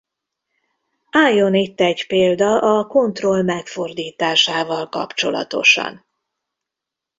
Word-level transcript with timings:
Álljon 1.11 1.53
itt 1.55 1.79
egy 1.79 2.07
példa 2.07 2.57
a 2.79 2.87
kontroll 2.87 3.41
megfordításával 3.41 4.89
kapcsolatosan. 4.89 6.05